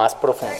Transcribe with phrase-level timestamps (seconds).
[0.00, 0.54] más profundo.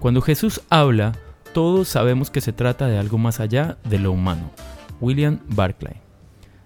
[0.00, 1.12] Cuando Jesús habla,
[1.52, 4.50] todos sabemos que se trata de algo más allá de lo humano.
[5.00, 5.94] William Barclay.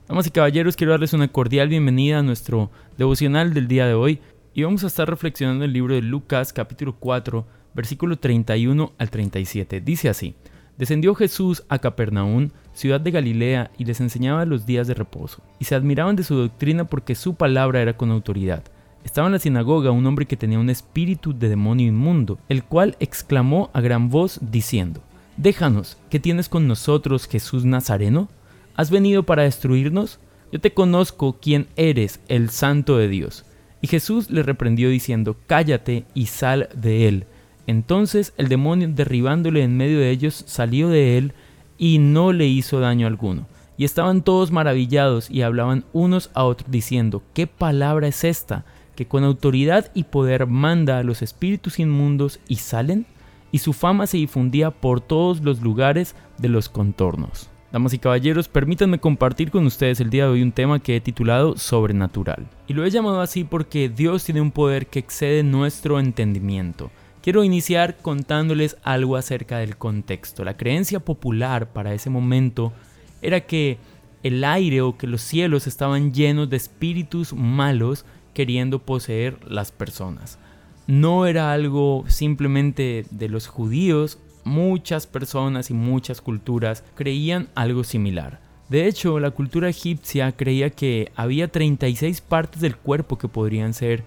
[0.09, 4.23] Damas y caballeros, quiero darles una cordial bienvenida a nuestro devocional del día de hoy
[4.55, 9.11] y vamos a estar reflexionando en el libro de Lucas capítulo 4, versículo 31 al
[9.11, 9.83] 37.
[9.83, 10.37] Dice así,
[10.79, 15.65] Descendió Jesús a Capernaum, ciudad de Galilea, y les enseñaba los días de reposo, y
[15.65, 18.63] se admiraban de su doctrina porque su palabra era con autoridad.
[19.05, 22.97] Estaba en la sinagoga un hombre que tenía un espíritu de demonio inmundo, el cual
[23.01, 25.01] exclamó a gran voz diciendo,
[25.37, 28.29] Déjanos, ¿qué tienes con nosotros, Jesús Nazareno?
[28.77, 30.21] ¿Has venido para destruirnos?
[30.53, 33.45] Yo te conozco quién eres, el santo de Dios.
[33.81, 37.27] Y Jesús le reprendió diciendo, Cállate y sal de él.
[37.69, 41.35] Entonces el demonio, derribándole en medio de ellos, salió de él
[41.77, 43.47] y no le hizo daño alguno.
[43.77, 48.65] Y estaban todos maravillados y hablaban unos a otros diciendo, ¿qué palabra es esta?
[48.97, 53.05] Que con autoridad y poder manda a los espíritus inmundos y salen.
[53.53, 57.51] Y su fama se difundía por todos los lugares de los contornos.
[57.71, 61.01] Damas y caballeros, permítanme compartir con ustedes el día de hoy un tema que he
[61.03, 62.47] titulado Sobrenatural.
[62.67, 66.91] Y lo he llamado así porque Dios tiene un poder que excede nuestro entendimiento.
[67.29, 70.45] Quiero iniciar contándoles algo acerca del contexto.
[70.45, 72.73] La creencia popular para ese momento
[73.21, 73.77] era que
[74.23, 80.39] el aire o que los cielos estaban llenos de espíritus malos queriendo poseer las personas.
[80.87, 88.41] No era algo simplemente de los judíos muchas personas y muchas culturas creían algo similar.
[88.71, 94.03] De hecho, la cultura egipcia creía que había 36 partes del cuerpo que podrían ser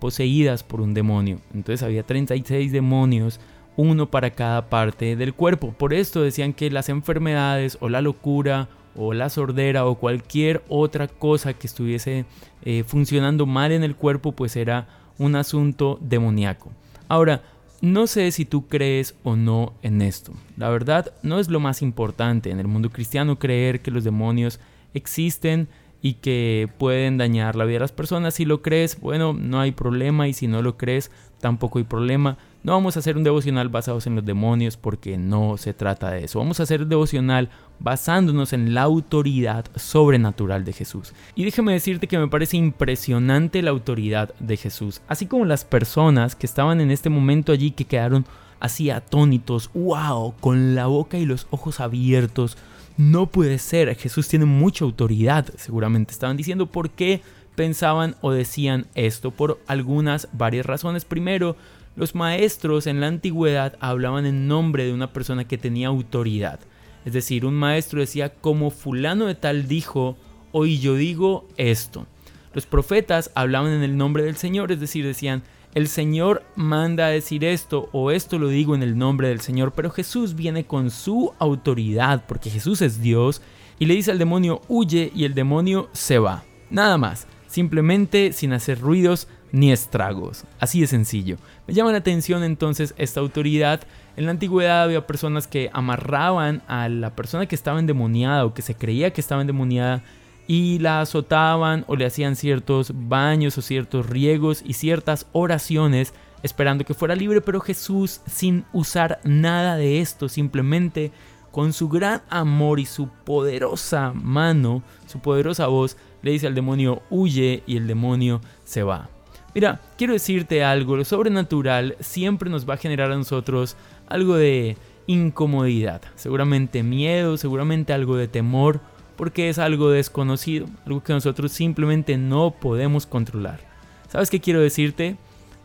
[0.00, 1.40] poseídas por un demonio.
[1.54, 3.40] Entonces había 36 demonios,
[3.76, 5.72] uno para cada parte del cuerpo.
[5.76, 11.06] Por esto decían que las enfermedades o la locura o la sordera o cualquier otra
[11.08, 12.24] cosa que estuviese
[12.62, 14.88] eh, funcionando mal en el cuerpo pues era
[15.18, 16.72] un asunto demoníaco.
[17.08, 17.42] Ahora,
[17.82, 20.32] no sé si tú crees o no en esto.
[20.56, 24.60] La verdad no es lo más importante en el mundo cristiano creer que los demonios
[24.94, 25.68] existen
[26.06, 28.34] y que pueden dañar la vida de las personas.
[28.34, 32.38] Si lo crees, bueno, no hay problema y si no lo crees, tampoco hay problema.
[32.62, 36.22] No vamos a hacer un devocional basados en los demonios porque no se trata de
[36.22, 36.38] eso.
[36.38, 37.50] Vamos a hacer un devocional
[37.80, 41.12] basándonos en la autoridad sobrenatural de Jesús.
[41.34, 46.36] Y déjame decirte que me parece impresionante la autoridad de Jesús, así como las personas
[46.36, 48.26] que estaban en este momento allí que quedaron
[48.60, 52.56] así atónitos, wow, con la boca y los ojos abiertos.
[52.96, 57.20] No puede ser, Jesús tiene mucha autoridad, seguramente estaban diciendo por qué
[57.54, 61.04] pensaban o decían esto por algunas varias razones.
[61.04, 61.56] Primero,
[61.94, 66.60] los maestros en la antigüedad hablaban en nombre de una persona que tenía autoridad.
[67.04, 70.16] Es decir, un maestro decía, como fulano de tal dijo,
[70.52, 72.06] hoy yo digo esto.
[72.54, 75.42] Los profetas hablaban en el nombre del Señor, es decir, decían,
[75.76, 79.72] el Señor manda a decir esto o esto lo digo en el nombre del Señor,
[79.72, 83.42] pero Jesús viene con su autoridad, porque Jesús es Dios,
[83.78, 86.44] y le dice al demonio, huye y el demonio se va.
[86.70, 90.44] Nada más, simplemente sin hacer ruidos, ni estragos.
[90.58, 91.36] Así de sencillo.
[91.66, 93.82] Me llama la atención entonces esta autoridad.
[94.16, 98.62] En la antigüedad había personas que amarraban a la persona que estaba endemoniada o que
[98.62, 100.02] se creía que estaba endemoniada
[100.46, 106.84] y la azotaban o le hacían ciertos baños o ciertos riegos y ciertas oraciones esperando
[106.84, 111.10] que fuera libre, pero Jesús sin usar nada de esto, simplemente
[111.50, 117.02] con su gran amor y su poderosa mano, su poderosa voz, le dice al demonio
[117.10, 119.08] huye y el demonio se va.
[119.54, 123.76] Mira, quiero decirte algo, lo sobrenatural siempre nos va a generar a nosotros
[124.06, 124.76] algo de
[125.06, 128.80] incomodidad, seguramente miedo, seguramente algo de temor,
[129.16, 133.60] porque es algo desconocido, algo que nosotros simplemente no podemos controlar.
[134.08, 135.16] ¿Sabes qué quiero decirte?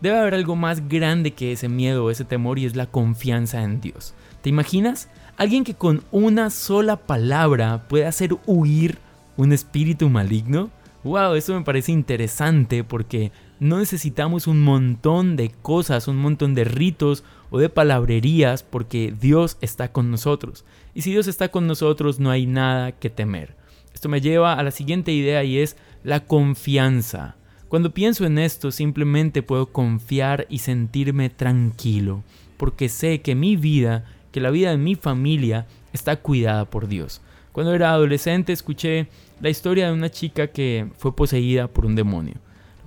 [0.02, 3.62] Debe haber algo más grande que ese miedo o ese temor y es la confianza
[3.62, 4.16] en Dios.
[4.42, 5.10] ¿Te imaginas?
[5.38, 8.98] Alguien que con una sola palabra puede hacer huir
[9.38, 10.70] un espíritu maligno.
[11.04, 16.64] Wow, eso me parece interesante porque no necesitamos un montón de cosas, un montón de
[16.64, 20.64] ritos o de palabrerías porque Dios está con nosotros.
[20.94, 23.56] Y si Dios está con nosotros no hay nada que temer.
[23.94, 27.36] Esto me lleva a la siguiente idea y es la confianza.
[27.68, 32.24] Cuando pienso en esto simplemente puedo confiar y sentirme tranquilo
[32.62, 37.20] porque sé que mi vida, que la vida de mi familia está cuidada por Dios.
[37.52, 39.08] Cuando era adolescente escuché
[39.42, 42.36] la historia de una chica que fue poseída por un demonio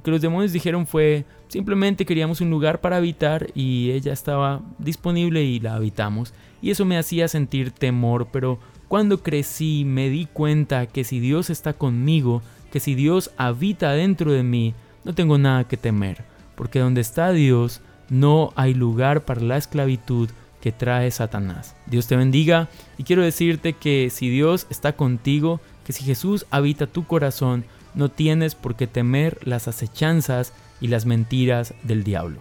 [0.04, 5.42] que los demonios dijeron fue simplemente queríamos un lugar para habitar y ella estaba disponible
[5.42, 6.34] y la habitamos.
[6.60, 11.48] Y eso me hacía sentir temor, pero cuando crecí me di cuenta que si Dios
[11.48, 14.74] está conmigo, que si Dios habita dentro de mí,
[15.04, 16.24] no tengo nada que temer,
[16.54, 17.80] porque donde está Dios
[18.10, 20.28] no hay lugar para la esclavitud
[20.64, 21.76] que trae Satanás.
[21.84, 26.86] Dios te bendiga y quiero decirte que si Dios está contigo, que si Jesús habita
[26.86, 32.40] tu corazón, no tienes por qué temer las acechanzas y las mentiras del diablo.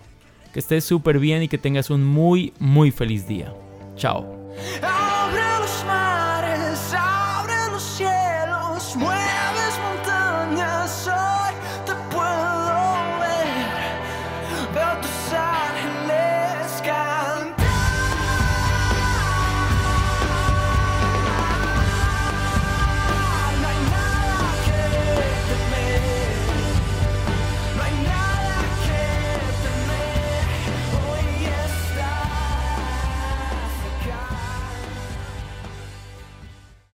[0.53, 3.53] Que estés súper bien y que tengas un muy, muy feliz día.
[3.97, 4.25] Chao.